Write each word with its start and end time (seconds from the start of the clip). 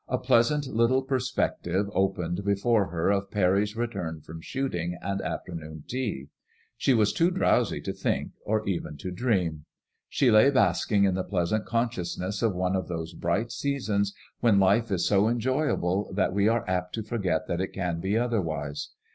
A 0.07 0.17
pleasant 0.17 0.65
little 0.65 1.03
perspective 1.03 1.85
opened 1.93 2.43
before 2.43 2.87
her 2.87 3.11
of 3.11 3.29
Parry's 3.29 3.75
return 3.75 4.19
from 4.19 4.41
shoot 4.41 4.73
ing 4.73 4.97
and 4.99 5.21
afternoon 5.21 5.83
tea. 5.87 6.29
She 6.75 6.95
was 6.95 7.13
too 7.13 7.29
drowsy 7.29 7.81
to 7.81 7.93
think 7.93 8.31
or 8.43 8.67
even 8.67 8.97
to 8.97 9.11
dream. 9.11 9.65
She 10.09 10.31
lay 10.31 10.49
basking 10.49 11.03
in 11.03 11.13
the 11.13 11.23
pleasant 11.23 11.67
consciousness 11.67 12.41
of 12.41 12.55
one 12.55 12.75
of 12.75 12.87
those 12.87 13.13
bright 13.13 13.51
seasons 13.51 14.15
when 14.39 14.59
life 14.59 14.89
is 14.89 15.05
so 15.07 15.27
enjoyable 15.29 16.11
that 16.15 16.33
we 16.33 16.47
are 16.47 16.67
apt 16.67 16.95
to 16.95 17.03
forget 17.03 17.45
that 17.47 17.61
it 17.61 17.67
can 17.71 17.99
be 17.99 18.17
otherwise. 18.17 18.89